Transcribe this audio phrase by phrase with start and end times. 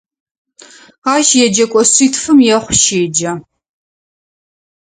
[1.13, 3.31] Ащ еджэкӏо шъитфым ехъу щеджэ.